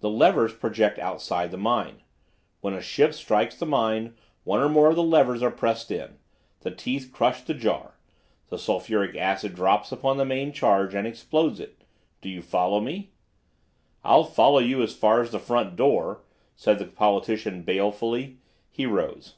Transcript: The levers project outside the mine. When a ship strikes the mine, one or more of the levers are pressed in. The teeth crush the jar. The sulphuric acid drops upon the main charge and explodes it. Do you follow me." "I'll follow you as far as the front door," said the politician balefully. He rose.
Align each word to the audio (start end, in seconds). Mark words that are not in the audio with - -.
The 0.00 0.08
levers 0.08 0.54
project 0.54 0.98
outside 0.98 1.50
the 1.50 1.58
mine. 1.58 2.00
When 2.62 2.72
a 2.72 2.80
ship 2.80 3.12
strikes 3.12 3.54
the 3.54 3.66
mine, 3.66 4.14
one 4.44 4.60
or 4.62 4.68
more 4.70 4.88
of 4.88 4.96
the 4.96 5.02
levers 5.02 5.42
are 5.42 5.50
pressed 5.50 5.90
in. 5.90 6.16
The 6.60 6.70
teeth 6.70 7.10
crush 7.12 7.42
the 7.42 7.52
jar. 7.52 7.98
The 8.48 8.56
sulphuric 8.58 9.14
acid 9.14 9.54
drops 9.54 9.92
upon 9.92 10.16
the 10.16 10.24
main 10.24 10.54
charge 10.54 10.94
and 10.94 11.06
explodes 11.06 11.60
it. 11.60 11.84
Do 12.22 12.30
you 12.30 12.40
follow 12.40 12.80
me." 12.80 13.12
"I'll 14.02 14.24
follow 14.24 14.58
you 14.58 14.80
as 14.82 14.96
far 14.96 15.20
as 15.20 15.32
the 15.32 15.38
front 15.38 15.76
door," 15.76 16.22
said 16.56 16.78
the 16.78 16.86
politician 16.86 17.60
balefully. 17.62 18.38
He 18.70 18.86
rose. 18.86 19.34